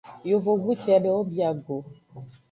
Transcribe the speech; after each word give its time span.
Yovogbu 0.29 0.71
cedewo 0.83 1.19
bia 1.31 1.49
go. 1.63 1.77